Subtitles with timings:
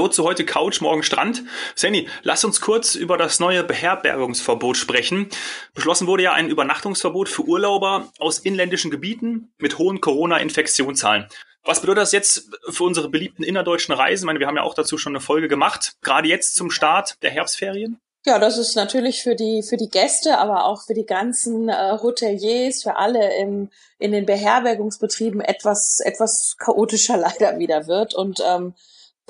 [0.00, 1.42] Hallo zu heute Couch, morgen Strand.
[1.74, 5.28] Sandy, lass uns kurz über das neue Beherbergungsverbot sprechen.
[5.74, 11.26] Beschlossen wurde ja ein Übernachtungsverbot für Urlauber aus inländischen Gebieten mit hohen Corona-Infektionszahlen.
[11.64, 14.24] Was bedeutet das jetzt für unsere beliebten innerdeutschen Reisen?
[14.24, 17.22] Ich meine, wir haben ja auch dazu schon eine Folge gemacht, gerade jetzt zum Start
[17.22, 18.00] der Herbstferien.
[18.24, 21.98] Ja, das ist natürlich für die für die Gäste, aber auch für die ganzen äh,
[22.02, 28.72] Hoteliers, für alle im, in den Beherbergungsbetrieben etwas etwas chaotischer leider wieder wird und ähm,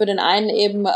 [0.01, 0.91] für den einen eben äh,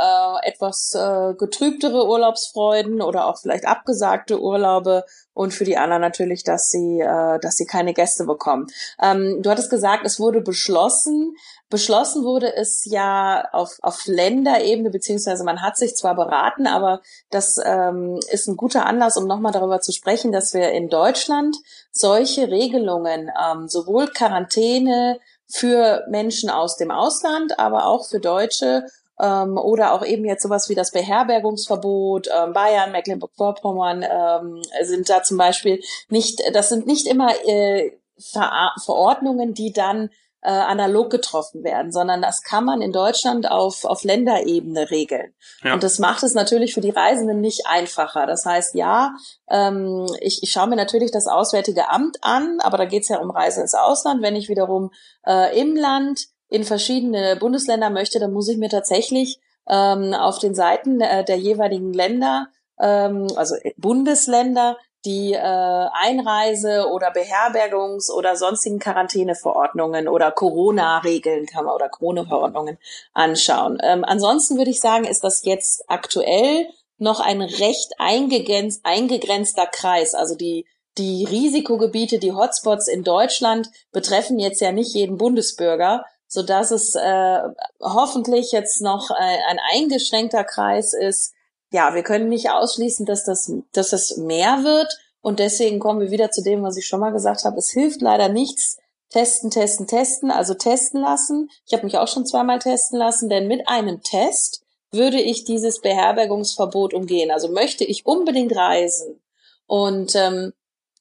[0.44, 5.04] etwas äh, getrübtere Urlaubsfreuden oder auch vielleicht abgesagte Urlaube
[5.34, 8.66] und für die anderen natürlich, dass sie, äh, dass sie keine Gäste bekommen.
[9.02, 11.36] Ähm, du hattest gesagt, es wurde beschlossen.
[11.68, 17.60] Beschlossen wurde es ja auf, auf Länderebene, beziehungsweise man hat sich zwar beraten, aber das
[17.62, 21.58] ähm, ist ein guter Anlass, um nochmal darüber zu sprechen, dass wir in Deutschland
[21.92, 28.86] solche Regelungen, ähm, sowohl Quarantäne, für Menschen aus dem Ausland, aber auch für Deutsche
[29.20, 32.28] ähm, oder auch eben jetzt sowas wie das Beherbergungsverbot.
[32.34, 38.70] Ähm, Bayern, Mecklenburg-Vorpommern ähm, sind da zum Beispiel nicht, das sind nicht immer äh, Ver
[38.84, 40.08] Verordnungen, die dann
[40.44, 45.32] äh, analog getroffen werden, sondern das kann man in Deutschland auf, auf Länderebene regeln.
[45.62, 45.72] Ja.
[45.72, 48.26] Und das macht es natürlich für die Reisenden nicht einfacher.
[48.26, 49.14] Das heißt, ja,
[49.48, 53.20] ähm, ich, ich schaue mir natürlich das Auswärtige Amt an, aber da geht es ja
[53.20, 54.20] um Reisen ins Ausland.
[54.20, 54.90] Wenn ich wiederum
[55.26, 60.54] äh, im Land in verschiedene Bundesländer möchte, dann muss ich mir tatsächlich ähm, auf den
[60.54, 68.78] Seiten äh, der jeweiligen Länder, ähm, also Bundesländer, die äh, Einreise- oder Beherbergungs- oder sonstigen
[68.78, 72.78] Quarantäneverordnungen oder Corona-Regeln kann man oder Corona-Verordnungen
[73.12, 73.78] anschauen.
[73.82, 76.68] Ähm, ansonsten würde ich sagen, ist das jetzt aktuell
[76.98, 80.14] noch ein recht eingegrenzt, eingegrenzter Kreis.
[80.14, 80.66] Also die,
[80.96, 86.94] die Risikogebiete, die Hotspots in Deutschland betreffen jetzt ja nicht jeden Bundesbürger, so dass es
[86.94, 87.40] äh,
[87.80, 91.34] hoffentlich jetzt noch ein, ein eingeschränkter Kreis ist,
[91.74, 94.96] ja, wir können nicht ausschließen, dass das, dass das mehr wird.
[95.20, 97.58] Und deswegen kommen wir wieder zu dem, was ich schon mal gesagt habe.
[97.58, 98.78] Es hilft leider nichts.
[99.10, 101.50] Testen, testen, testen, also testen lassen.
[101.66, 104.62] Ich habe mich auch schon zweimal testen lassen, denn mit einem Test
[104.92, 107.32] würde ich dieses Beherbergungsverbot umgehen.
[107.32, 109.20] Also möchte ich unbedingt reisen
[109.66, 110.52] und ähm,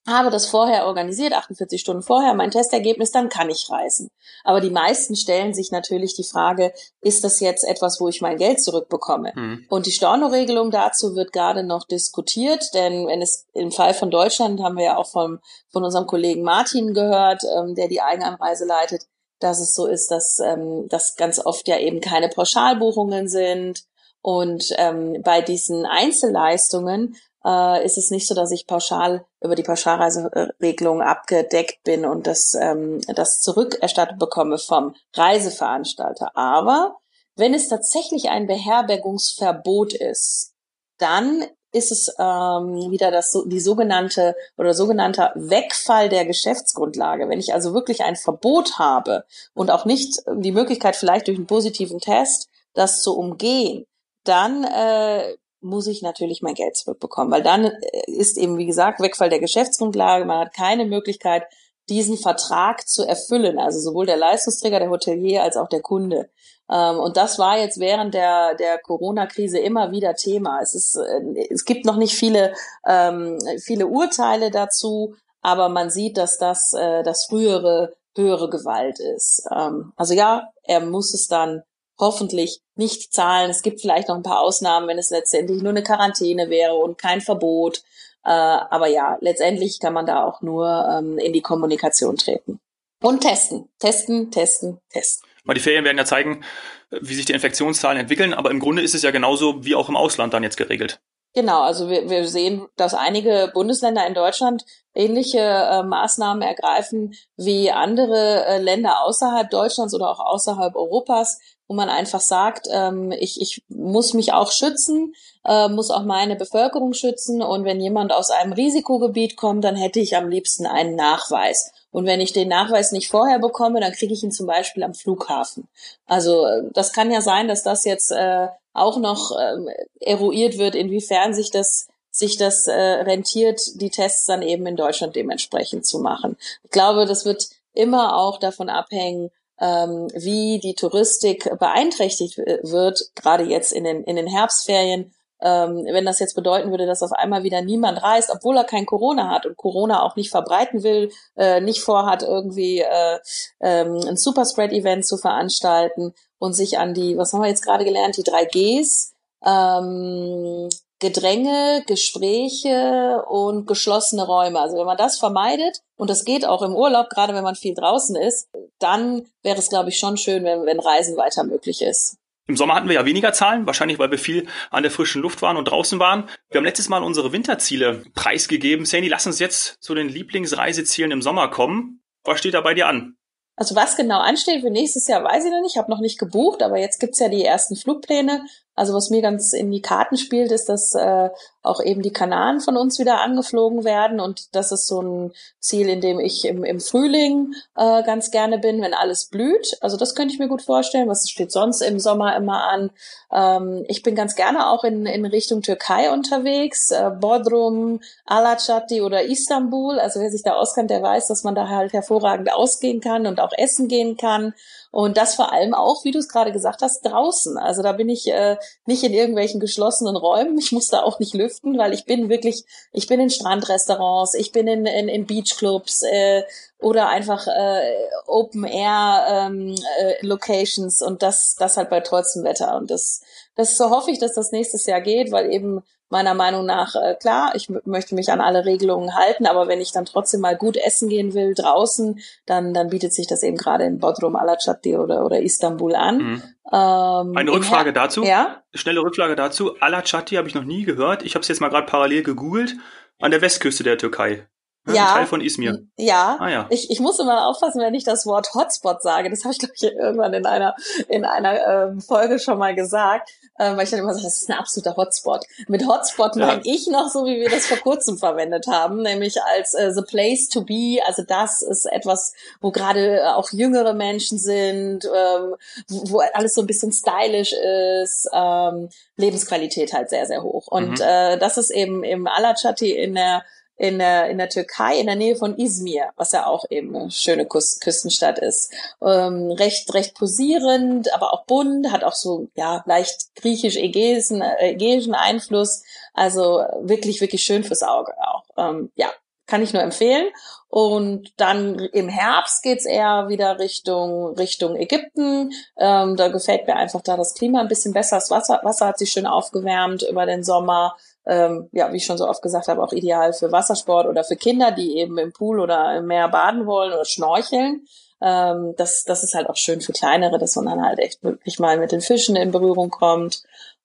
[0.06, 4.09] habe das vorher organisiert, 48 Stunden vorher, mein Testergebnis, dann kann ich reisen.
[4.44, 8.38] Aber die meisten stellen sich natürlich die Frage, ist das jetzt etwas, wo ich mein
[8.38, 9.31] Geld zurückbekomme?
[9.34, 9.66] Mhm.
[9.69, 14.62] Und die Storno-Regelung dazu wird gerade noch diskutiert, denn wenn es im Fall von Deutschland
[14.62, 15.40] haben wir ja auch vom,
[15.72, 19.03] von unserem Kollegen Martin gehört, ähm, der die Eigenanreise leitet,
[19.40, 23.84] dass es so ist, dass ähm, das ganz oft ja eben keine Pauschalbuchungen sind.
[24.22, 29.64] Und ähm, bei diesen Einzelleistungen äh, ist es nicht so, dass ich pauschal über die
[29.64, 36.36] Pauschalreiseregelung abgedeckt bin und das, ähm, das zurückerstattet bekomme vom Reiseveranstalter.
[36.36, 36.98] Aber
[37.36, 40.53] wenn es tatsächlich ein Beherbergungsverbot ist,
[40.98, 47.28] dann ist es ähm, wieder das die sogenannte oder sogenannter Wegfall der Geschäftsgrundlage.
[47.28, 51.48] Wenn ich also wirklich ein Verbot habe und auch nicht die Möglichkeit vielleicht durch einen
[51.48, 53.86] positiven Test das zu umgehen,
[54.24, 57.72] dann äh, muss ich natürlich mein Geld zurückbekommen, weil dann äh,
[58.07, 61.44] ist eben, wie gesagt, Wegfall der Geschäftsgrundlage, man hat keine Möglichkeit,
[61.90, 66.29] diesen Vertrag zu erfüllen, also sowohl der Leistungsträger, der Hotelier als auch der Kunde.
[66.72, 70.59] Ähm, und das war jetzt während der, der Corona-Krise immer wieder Thema.
[70.62, 72.53] Es, ist, äh, es gibt noch nicht viele,
[72.88, 79.47] ähm, viele Urteile dazu, aber man sieht, dass das äh, das frühere höhere Gewalt ist.
[79.56, 81.63] Ähm, also ja, er muss es dann
[82.03, 83.50] hoffentlich nicht zahlen.
[83.50, 86.97] Es gibt vielleicht noch ein paar Ausnahmen, wenn es letztendlich nur eine Quarantäne wäre und
[86.97, 87.84] kein Verbot.
[88.25, 92.59] Äh, aber ja, letztendlich kann man da auch nur ähm, in die Kommunikation treten.
[93.02, 95.28] Und testen, testen, testen, testen.
[95.44, 96.44] Weil die Ferien werden ja zeigen,
[96.90, 99.97] wie sich die Infektionszahlen entwickeln, aber im Grunde ist es ja genauso wie auch im
[99.97, 101.02] Ausland dann jetzt geregelt.
[101.35, 107.72] Genau, also wir, wir sehen, dass einige Bundesländer in Deutschland ähnliche äh, Maßnahmen ergreifen wie
[107.72, 111.40] andere äh, Länder außerhalb Deutschlands oder auch außerhalb Europas
[111.73, 116.35] wo man einfach sagt, ähm, ich, ich muss mich auch schützen, äh, muss auch meine
[116.35, 120.96] Bevölkerung schützen und wenn jemand aus einem Risikogebiet kommt, dann hätte ich am liebsten einen
[120.96, 121.72] Nachweis.
[121.90, 124.93] Und wenn ich den Nachweis nicht vorher bekomme, dann kriege ich ihn zum Beispiel am
[124.93, 125.67] Flughafen.
[126.05, 129.55] Also äh, das kann ja sein, dass das jetzt äh, auch noch äh,
[129.99, 135.16] eruiert wird, inwiefern sich das sich das äh, rentiert, die Tests dann eben in Deutschland
[135.16, 136.37] dementsprechend zu machen.
[136.64, 139.31] Ich glaube, das wird immer auch davon abhängen,
[139.64, 146.06] ähm, wie die Touristik beeinträchtigt wird, gerade jetzt in den, in den Herbstferien, ähm, wenn
[146.06, 149.46] das jetzt bedeuten würde, dass auf einmal wieder niemand reist, obwohl er kein Corona hat
[149.46, 153.20] und Corona auch nicht verbreiten will, äh, nicht vorhat, irgendwie äh,
[153.62, 158.18] ähm, ein Superspread-Event zu veranstalten und sich an die, was haben wir jetzt gerade gelernt,
[158.18, 159.14] die drei Gs,
[159.46, 160.70] ähm,
[161.03, 164.59] Gedränge, Gespräche und geschlossene Räume.
[164.61, 167.73] Also wenn man das vermeidet, und das geht auch im Urlaub, gerade wenn man viel
[167.76, 168.47] draußen ist,
[168.79, 172.17] dann wäre es, glaube ich, schon schön, wenn, wenn Reisen weiter möglich ist.
[172.47, 175.41] Im Sommer hatten wir ja weniger Zahlen, wahrscheinlich weil wir viel an der frischen Luft
[175.41, 176.29] waren und draußen waren.
[176.50, 178.85] Wir haben letztes Mal unsere Winterziele preisgegeben.
[178.85, 182.02] Sandy, lass uns jetzt zu den Lieblingsreisezielen im Sommer kommen.
[182.23, 183.17] Was steht da bei dir an?
[183.55, 185.73] Also was genau ansteht für nächstes Jahr, weiß ich noch nicht.
[185.73, 188.46] Ich habe noch nicht gebucht, aber jetzt gibt's ja die ersten Flugpläne.
[188.75, 191.29] Also was mir ganz in die Karten spielt, ist, dass äh,
[191.61, 194.20] auch eben die Kanaren von uns wieder angeflogen werden.
[194.20, 198.58] Und das ist so ein Ziel, in dem ich im, im Frühling äh, ganz gerne
[198.58, 199.78] bin, wenn alles blüht.
[199.81, 201.08] Also das könnte ich mir gut vorstellen.
[201.08, 202.90] Was steht sonst im Sommer immer an?
[203.31, 206.91] Ähm, ich bin ganz gerne auch in, in Richtung Türkei unterwegs.
[206.91, 209.99] Äh, Bodrum, Alachati oder Istanbul.
[209.99, 213.40] Also wer sich da auskennt, der weiß, dass man da halt hervorragend ausgehen kann und
[213.40, 214.53] auch essen gehen kann.
[214.93, 217.57] Und das vor allem auch, wie du es gerade gesagt hast, draußen.
[217.57, 220.55] Also da bin ich äh, nicht in irgendwelchen geschlossenen Räumen.
[220.59, 224.51] Ich muss da auch nicht lüften, weil ich bin wirklich, ich bin in Strandrestaurants, ich
[224.51, 226.43] bin in, in, in Beachclubs äh,
[226.78, 227.91] oder einfach äh,
[228.28, 232.78] Open Air ähm, äh, Locations und das, das halt bei tollstem Wetter.
[232.78, 233.23] Und das,
[233.55, 235.81] das so hoffe ich, dass das nächstes Jahr geht, weil eben
[236.14, 239.92] meiner Meinung nach, äh, klar, ich möchte mich an alle Regelungen halten, aber wenn ich
[239.92, 243.84] dann trotzdem mal gut essen gehen will draußen, dann, dann bietet sich das eben gerade
[243.84, 246.18] in Bodrum, Alachati oder, oder Istanbul an.
[246.18, 246.44] Mhm.
[246.72, 248.24] Ähm, Eine Rückfrage dazu.
[248.24, 248.64] Ja?
[248.74, 249.76] Schnelle Rückfrage dazu.
[249.82, 251.24] Alachati habe ich noch nie gehört.
[251.24, 252.76] Ich habe es jetzt mal gerade parallel gegoogelt.
[253.20, 254.48] An der Westküste der Türkei.
[254.88, 255.80] Ja, Teil von Izmir.
[255.96, 256.68] Ja, ah, ja.
[256.70, 259.30] Ich, ich muss immer aufpassen, wenn ich das Wort Hotspot sage.
[259.30, 260.75] Das habe ich, glaube ich, irgendwann in einer,
[261.08, 264.50] in einer ähm, Folge schon mal gesagt, äh, weil ich dann immer sage, das ist
[264.50, 265.46] ein absoluter Hotspot.
[265.68, 266.48] Mit Hotspot ja.
[266.48, 270.01] meine ich noch so, wie wir das vor kurzem verwendet haben, nämlich als äh, the
[270.01, 271.00] place to be.
[271.06, 275.56] Also das ist etwas, wo gerade auch jüngere Menschen sind, ähm,
[275.88, 280.68] wo, wo alles so ein bisschen stylisch ist, ähm, Lebensqualität halt sehr, sehr hoch.
[280.68, 281.06] Und mhm.
[281.06, 283.46] äh, das ist eben im Alachati in der
[283.77, 287.12] in der, in der Türkei, in der Nähe von Izmir, was ja auch eben eine
[287.12, 288.72] schöne Küstenstadt ist.
[289.01, 295.84] Ähm, recht, recht posierend, aber auch bunt, hat auch so, ja, leicht griechisch-ägäischen ägäischen Einfluss.
[296.13, 298.43] Also wirklich, wirklich schön fürs Auge auch.
[298.58, 299.12] Ähm, ja,
[299.45, 300.27] kann ich nur empfehlen.
[300.69, 305.51] Und dann im Herbst geht's eher wieder Richtung Richtung Ägypten.
[305.77, 308.17] Ähm, da gefällt mir einfach da das Klima ein bisschen besser.
[308.17, 310.95] Das Wasser, Wasser hat sich schön aufgewärmt über den Sommer
[311.25, 314.36] ähm, ja, wie ich schon so oft gesagt habe, auch ideal für Wassersport oder für
[314.36, 317.86] Kinder, die eben im Pool oder im Meer baden wollen oder schnorcheln.
[318.22, 321.60] Ähm, das, das ist halt auch schön für kleinere, dass man dann halt echt wirklich
[321.60, 323.43] mal mit den Fischen in Berührung kommt.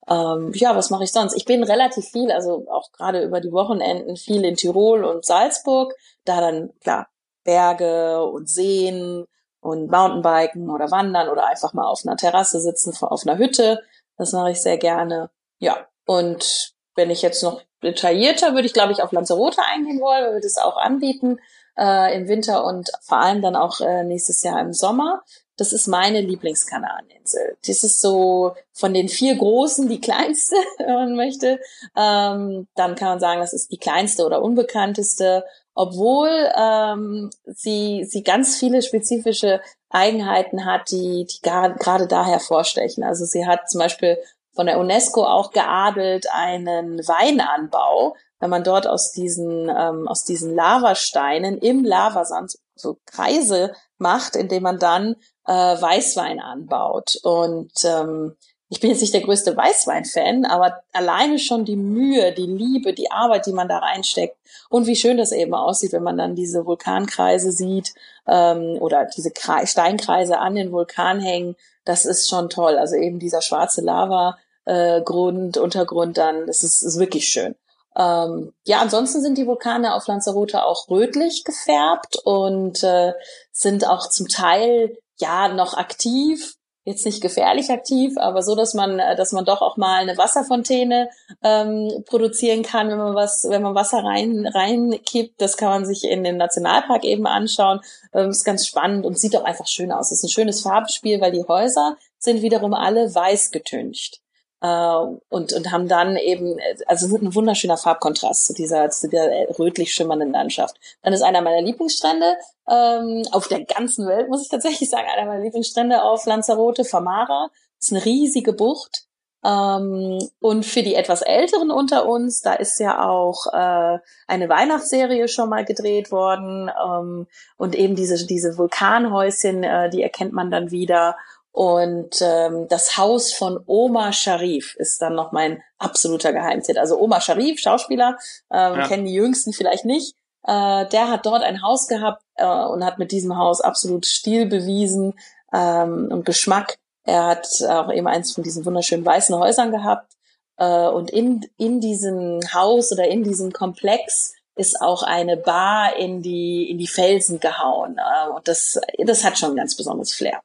[0.08, 1.34] Ähm, ja, was mache ich sonst?
[1.34, 5.94] Ich bin relativ viel, also auch gerade über die Wochenenden viel in Tirol und Salzburg.
[6.24, 7.08] Da dann, klar,
[7.44, 9.26] Berge und Seen
[9.60, 13.82] und Mountainbiken oder Wandern oder einfach mal auf einer Terrasse sitzen, auf einer Hütte.
[14.16, 15.30] Das mache ich sehr gerne.
[15.58, 20.24] Ja, und wenn ich jetzt noch detaillierter, würde ich, glaube ich, auf Lanzarote eingehen wollen,
[20.24, 21.38] weil wir das auch anbieten
[21.78, 25.22] äh, im Winter und vor allem dann auch äh, nächstes Jahr im Sommer.
[25.58, 27.58] Das ist meine Lieblingskanareninsel.
[27.66, 31.60] Das ist so von den vier großen die kleinste, wenn man möchte.
[31.96, 38.22] Ähm, dann kann man sagen, das ist die kleinste oder unbekannteste, obwohl ähm, sie, sie
[38.22, 39.60] ganz viele spezifische
[39.90, 43.04] Eigenheiten hat, die, die gerade da hervorstechen.
[43.04, 44.18] Also sie hat zum Beispiel
[44.54, 50.54] von der UNESCO auch geadelt einen Weinanbau, wenn man dort aus diesen ähm, aus diesen
[50.54, 55.16] Lavasteinen im Lavasand so Kreise macht, indem man dann
[55.46, 57.18] äh, Weißwein anbaut.
[57.22, 58.36] Und ähm,
[58.70, 63.10] ich bin jetzt nicht der größte Weißwein-Fan, aber alleine schon die Mühe, die Liebe, die
[63.10, 64.36] Arbeit, die man da reinsteckt
[64.68, 67.94] und wie schön das eben aussieht, wenn man dann diese Vulkankreise sieht
[68.26, 72.76] ähm, oder diese Kre Steinkreise an den Vulkan hängen, das ist schon toll.
[72.76, 76.46] Also eben dieser schwarze Lava, äh, Grund, Untergrund dann.
[76.46, 77.54] Das ist, ist wirklich schön.
[77.98, 83.12] Ähm, ja, ansonsten sind die Vulkane auf Lanzarote auch rötlich gefärbt und äh,
[83.50, 86.54] sind auch zum Teil ja noch aktiv.
[86.84, 90.16] Jetzt nicht gefährlich aktiv, aber so, dass man, äh, dass man doch auch mal eine
[90.16, 91.10] Wasserfontäne
[91.42, 95.40] ähm, produzieren kann, wenn man was, wenn man Wasser rein reinkippt.
[95.40, 97.80] Das kann man sich in den Nationalpark eben anschauen.
[98.14, 100.12] Ähm, ist ganz spannend und sieht auch einfach schön aus.
[100.12, 104.20] Ist ein schönes Farbspiel, weil die Häuser sind wiederum alle weiß getüncht
[104.60, 109.92] äh, und, und haben dann eben, also ein wunderschöner Farbkontrast zu dieser, zu dieser rötlich
[109.92, 110.76] schimmernden Landschaft.
[111.02, 112.36] Dann ist einer meiner Lieblingsstrände
[112.68, 117.50] ähm, auf der ganzen Welt, muss ich tatsächlich sagen, einer meiner Lieblingsstrände auf Lanzarote, Famara.
[117.78, 119.08] Das ist eine riesige Bucht
[119.44, 125.28] Ähm, und für die etwas Älteren unter uns, da ist ja auch äh, eine Weihnachtsserie
[125.28, 126.70] schon mal gedreht worden.
[126.84, 131.16] Ähm, und eben diese, diese Vulkanhäuschen, äh, die erkennt man dann wieder.
[131.58, 136.78] Und ähm, das Haus von Omar Sharif ist dann noch mein absoluter Geheimtipp.
[136.78, 138.16] Also Omar Sharif, Schauspieler,
[138.52, 138.86] ähm, ja.
[138.86, 140.14] kennen die Jüngsten vielleicht nicht.
[140.44, 144.46] Äh, der hat dort ein Haus gehabt äh, und hat mit diesem Haus absolut Stil
[144.46, 145.18] bewiesen
[145.52, 146.78] ähm, und Geschmack.
[147.02, 150.12] Er hat auch eben eins von diesen wunderschönen weißen Häusern gehabt.
[150.58, 156.22] Äh, und in, in diesem Haus oder in diesem Komplex ist auch eine Bar in
[156.22, 157.98] die, in die Felsen gehauen.
[157.98, 160.40] Äh, und das, das hat schon ein ganz besonderes Flair.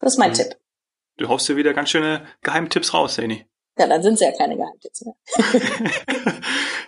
[0.00, 0.34] Das ist mein mhm.
[0.34, 0.56] Tipp.
[1.16, 3.46] Du haust dir wieder ganz schöne Geheimtipps raus, Sani.
[3.76, 5.14] Ja, dann sind es ja keine Geheimtipps mehr.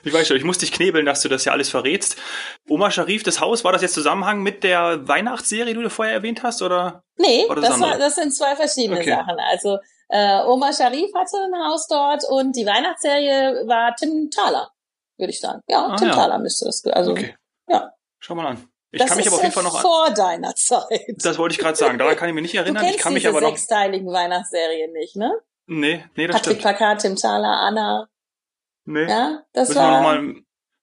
[0.04, 2.16] ich weiß schon, ich muss dich knebeln, dass du das ja alles verrätst.
[2.68, 6.44] Oma Sharif, das Haus, war das jetzt Zusammenhang mit der Weihnachtsserie, die du vorher erwähnt
[6.44, 7.02] hast, oder?
[7.16, 9.10] Nee, das, das, war, das sind zwei verschiedene okay.
[9.10, 9.36] Sachen.
[9.40, 14.70] Also äh, Oma Sharif hatte ein Haus dort und die Weihnachtsserie war Tim Thaler,
[15.18, 15.62] würde ich sagen.
[15.66, 16.14] Ja, ah, Tim ja.
[16.14, 16.84] Thaler müsste das.
[16.86, 17.34] Also, okay.
[17.68, 17.90] ja.
[18.20, 18.68] Schau mal an.
[18.96, 21.16] Ich das kann mich aber auf jeden Fall noch vor deiner Zeit.
[21.18, 21.98] Das wollte ich gerade sagen.
[21.98, 22.76] Daran kann ich mich nicht erinnern.
[22.76, 25.38] Du kennst ich kann diese mich aber noch sechsteiligen Weihnachtsserien nicht, ne?
[25.66, 26.60] Nee, nee, das Patrick stimmt.
[26.60, 28.08] Plakat, Tim Thaler, Anna.
[28.86, 29.04] Nee.
[29.04, 29.90] Ja, das müssen war.
[29.90, 30.34] Wir noch mal,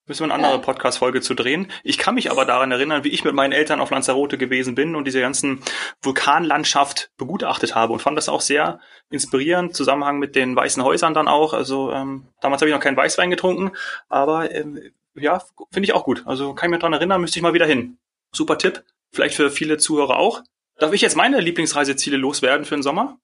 [0.05, 0.57] müssen wir eine andere ja.
[0.59, 1.71] Podcast-Folge zu drehen.
[1.83, 4.95] Ich kann mich aber daran erinnern, wie ich mit meinen Eltern auf Lanzarote gewesen bin
[4.95, 5.63] und diese ganzen
[6.03, 8.79] Vulkanlandschaft begutachtet habe und fand das auch sehr
[9.09, 11.53] inspirierend, Zusammenhang mit den weißen Häusern dann auch.
[11.53, 13.71] Also ähm, damals habe ich noch keinen Weißwein getrunken,
[14.07, 15.41] aber ähm, ja,
[15.71, 16.23] finde ich auch gut.
[16.25, 17.97] Also kann ich mich daran erinnern, müsste ich mal wieder hin.
[18.35, 20.41] Super Tipp, vielleicht für viele Zuhörer auch.
[20.77, 23.19] Darf ich jetzt meine Lieblingsreiseziele loswerden für den Sommer?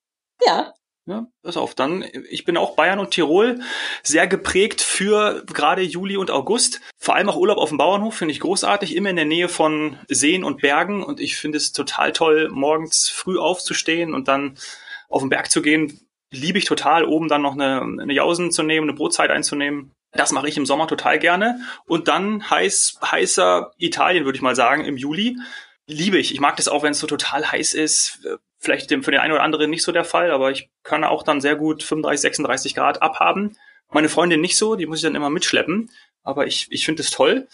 [0.45, 0.73] Ja.
[1.05, 3.61] Ja, pass auf, dann, ich bin auch Bayern und Tirol
[4.03, 6.81] sehr geprägt für gerade Juli und August.
[6.99, 9.97] Vor allem auch Urlaub auf dem Bauernhof finde ich großartig, immer in der Nähe von
[10.07, 14.59] Seen und Bergen und ich finde es total toll, morgens früh aufzustehen und dann
[15.07, 15.99] auf den Berg zu gehen.
[16.31, 19.91] Liebe ich total, oben dann noch eine, eine Jausen zu nehmen, eine Brotzeit einzunehmen.
[20.11, 21.61] Das mache ich im Sommer total gerne.
[21.85, 25.37] Und dann heiß, heißer Italien, würde ich mal sagen, im Juli
[25.85, 26.33] liebe ich.
[26.33, 28.19] Ich mag das auch, wenn es so total heiß ist
[28.59, 31.41] vielleicht für den einen oder anderen nicht so der Fall, aber ich kann auch dann
[31.41, 33.55] sehr gut 35, 36 Grad abhaben.
[33.89, 35.89] Meine Freundin nicht so, die muss ich dann immer mitschleppen,
[36.23, 37.47] aber ich, ich finde es toll.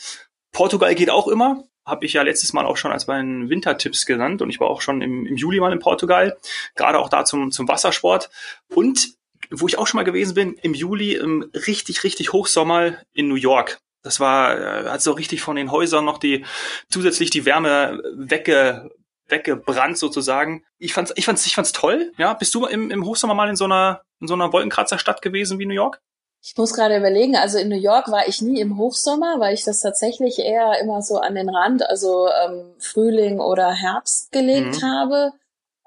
[0.51, 4.41] Portugal geht auch immer, habe ich ja letztes Mal auch schon als meinen Wintertipps genannt
[4.41, 6.35] und ich war auch schon im, im Juli mal in Portugal,
[6.75, 8.29] gerade auch da zum, zum Wassersport
[8.74, 9.09] und
[9.52, 13.36] wo ich auch schon mal gewesen bin, im Juli im richtig, richtig Hochsommer in New
[13.36, 13.80] York.
[14.04, 16.46] Das war, äh, hat so richtig von den Häusern noch die
[16.90, 18.92] zusätzlich die Wärme wegge,
[19.28, 20.64] weggebrannt sozusagen.
[20.78, 22.12] Ich fand's, ich fand's, ich fand's toll.
[22.18, 25.58] Ja, bist du im, im Hochsommer mal in so einer, in so einer Wolkenkratzer-Stadt gewesen
[25.58, 26.02] wie New York?
[26.44, 29.64] Ich muss gerade überlegen, also in New York war ich nie im Hochsommer, weil ich
[29.64, 34.86] das tatsächlich eher immer so an den Rand, also ähm, Frühling oder Herbst gelegt mhm.
[34.86, 35.32] habe.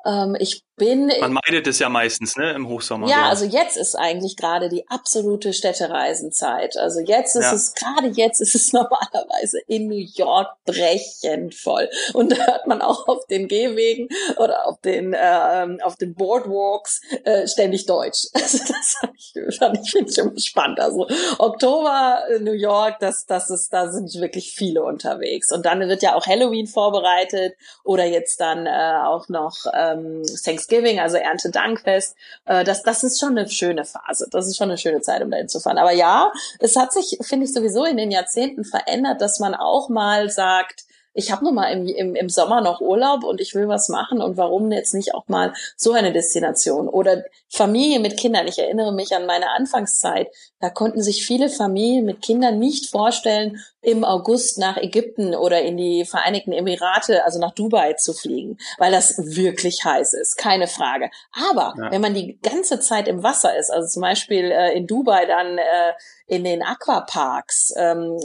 [0.04, 1.12] Ähm, ich bin.
[1.20, 3.08] Man meidet es ja meistens, ne, im Hochsommer.
[3.08, 3.44] Ja, so.
[3.44, 6.76] also jetzt ist eigentlich gerade die absolute Städtereisenzeit.
[6.78, 7.52] Also jetzt ist ja.
[7.52, 11.90] es, gerade jetzt ist es normalerweise in New York brechend voll.
[12.14, 17.02] Und da hört man auch auf den Gehwegen oder auf den, äh, auf den Boardwalks
[17.24, 18.26] äh, ständig Deutsch.
[18.48, 20.80] Also das fand ich, fand ich, finde ich immer spannend.
[20.80, 21.06] Also
[21.38, 25.52] Oktober, New York, das, das ist, da sind wirklich viele unterwegs.
[25.52, 27.54] Und dann wird ja auch Halloween vorbereitet
[27.84, 32.16] oder jetzt dann äh, auch noch ähm, Thanksgiving Thanksgiving, also Erntedankfest.
[32.44, 34.28] Äh, das, das ist schon eine schöne Phase.
[34.30, 35.78] Das ist schon eine schöne Zeit, um dahin zu fahren.
[35.78, 39.88] Aber ja, es hat sich, finde ich, sowieso in den Jahrzehnten verändert, dass man auch
[39.88, 40.84] mal sagt,
[41.18, 44.22] ich habe nun mal im, im, im Sommer noch Urlaub und ich will was machen
[44.22, 48.46] und warum jetzt nicht auch mal so eine Destination oder Familie mit Kindern.
[48.46, 50.28] Ich erinnere mich an meine Anfangszeit.
[50.60, 55.76] Da konnten sich viele Familien mit Kindern nicht vorstellen, im August nach Ägypten oder in
[55.76, 61.10] die Vereinigten Emirate, also nach Dubai zu fliegen, weil das wirklich heiß ist, keine Frage.
[61.32, 61.90] Aber ja.
[61.90, 65.58] wenn man die ganze Zeit im Wasser ist, also zum Beispiel äh, in Dubai dann
[65.58, 65.92] äh,
[66.26, 68.18] in den Aquaparks ähm,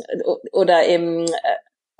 [0.51, 1.29] oder im äh,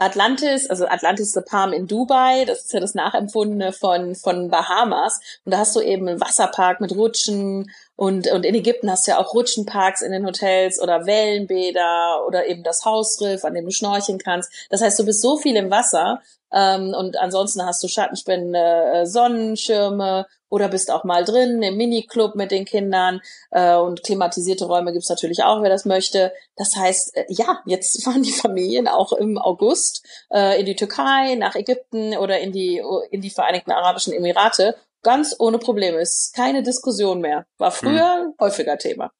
[0.03, 5.19] Atlantis, also Atlantis the Palm in Dubai, das ist ja das Nachempfundene von, von Bahamas.
[5.45, 7.71] Und da hast du eben einen Wasserpark mit Rutschen
[8.03, 12.47] und, und in Ägypten hast du ja auch Rutschenparks in den Hotels oder Wellenbäder oder
[12.47, 14.51] eben das Hausriff, an dem du schnorcheln kannst.
[14.69, 19.05] Das heißt, du bist so viel im Wasser ähm, und ansonsten hast du Schattenspende, äh,
[19.05, 24.91] Sonnenschirme oder bist auch mal drin im Miniclub mit den Kindern äh, und klimatisierte Räume
[24.91, 26.33] gibt's natürlich auch, wer das möchte.
[26.57, 31.35] Das heißt, äh, ja, jetzt fahren die Familien auch im August äh, in die Türkei,
[31.35, 35.99] nach Ägypten oder in die in die Vereinigten Arabischen Emirate ganz ohne Probleme.
[35.99, 37.45] Ist keine Diskussion mehr.
[37.57, 38.33] War früher hm.
[38.39, 39.11] häufiger Thema.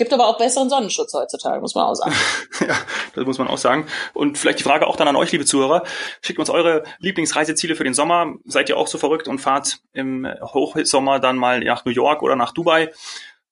[0.00, 2.14] Gibt aber auch besseren Sonnenschutz heutzutage, muss man auch sagen.
[2.60, 2.74] ja,
[3.14, 3.86] das muss man auch sagen.
[4.14, 5.82] Und vielleicht die Frage auch dann an euch, liebe Zuhörer.
[6.22, 8.34] Schickt uns eure Lieblingsreiseziele für den Sommer.
[8.46, 12.34] Seid ihr auch so verrückt und fahrt im Hochsommer dann mal nach New York oder
[12.34, 12.90] nach Dubai?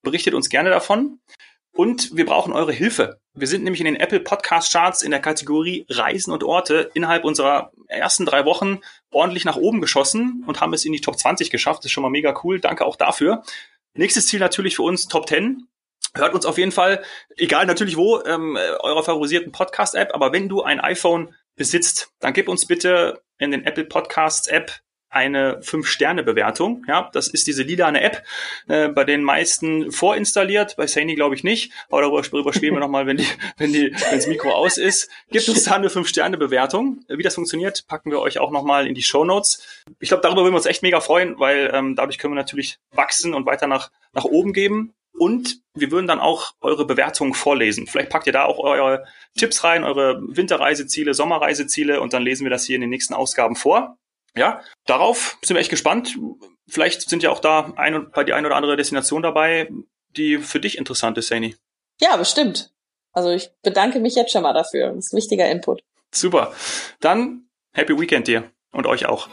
[0.02, 1.20] Berichtet uns gerne davon.
[1.72, 3.20] Und wir brauchen eure Hilfe.
[3.34, 7.24] Wir sind nämlich in den Apple Podcast Charts in der Kategorie Reisen und Orte innerhalb
[7.24, 8.80] unserer ersten drei Wochen
[9.10, 11.80] ordentlich nach oben geschossen und haben es in die Top 20 geschafft.
[11.80, 12.60] Das ist schon mal mega cool.
[12.60, 13.42] Danke auch dafür.
[13.94, 15.66] Nächstes Ziel natürlich für uns Top 10.
[16.14, 17.02] Hört uns auf jeden Fall,
[17.36, 22.48] egal natürlich wo, ähm, eurer favorisierten Podcast-App, aber wenn du ein iPhone besitzt, dann gib
[22.48, 24.80] uns bitte in den Apple Podcasts App
[25.10, 26.84] eine 5-Sterne-Bewertung.
[26.86, 28.22] Ja, das ist diese lilane App,
[28.68, 32.80] äh, bei den meisten vorinstalliert, bei Sany glaube ich nicht, aber darüber, darüber schweben wir
[32.88, 35.10] nochmal, wenn die, wenn die, wenn das Mikro aus ist.
[35.30, 37.04] Gibt uns da eine 5-Sterne-Bewertung.
[37.08, 39.84] Wie das funktioniert, packen wir euch auch nochmal in die Show Notes.
[40.00, 42.78] Ich glaube, darüber würden wir uns echt mega freuen, weil ähm, dadurch können wir natürlich
[42.92, 44.94] wachsen und weiter nach, nach oben geben.
[45.18, 47.88] Und wir würden dann auch eure Bewertungen vorlesen.
[47.88, 49.04] Vielleicht packt ihr da auch eure
[49.36, 53.56] Tipps rein, eure Winterreiseziele, Sommerreiseziele und dann lesen wir das hier in den nächsten Ausgaben
[53.56, 53.98] vor.
[54.38, 56.16] Ja, darauf sind wir echt gespannt.
[56.68, 59.68] Vielleicht sind ja auch da ein, bei die ein oder andere Destination dabei,
[60.16, 61.56] die für dich interessant ist, Sani.
[62.00, 62.70] Ja, bestimmt.
[63.12, 64.92] Also ich bedanke mich jetzt schon mal dafür.
[64.92, 65.82] Das ist ein wichtiger Input.
[66.14, 66.52] Super.
[67.00, 69.28] Dann Happy Weekend dir und euch auch.